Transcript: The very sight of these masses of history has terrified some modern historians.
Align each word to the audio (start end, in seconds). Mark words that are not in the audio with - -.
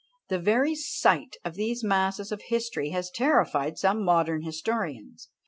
The 0.29 0.39
very 0.39 0.73
sight 0.73 1.35
of 1.45 1.53
these 1.53 1.83
masses 1.83 2.31
of 2.31 2.41
history 2.47 2.89
has 2.89 3.11
terrified 3.11 3.77
some 3.77 4.03
modern 4.03 4.41
historians. 4.41 5.29